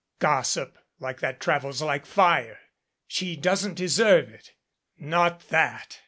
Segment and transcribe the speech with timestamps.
[0.17, 2.47] Gossip like that travels like fire.
[2.57, 2.57] And
[3.07, 4.53] she doesn't deserve it
[4.97, 5.99] not that.